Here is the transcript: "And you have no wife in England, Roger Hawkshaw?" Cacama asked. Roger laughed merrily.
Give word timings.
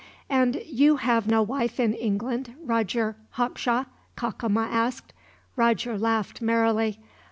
"And 0.31 0.63
you 0.65 0.95
have 0.95 1.27
no 1.27 1.43
wife 1.43 1.79
in 1.79 1.93
England, 1.93 2.55
Roger 2.65 3.17
Hawkshaw?" 3.37 3.85
Cacama 4.17 4.61
asked. 4.67 5.13
Roger 5.55 5.95
laughed 5.95 6.41
merrily. 6.41 6.97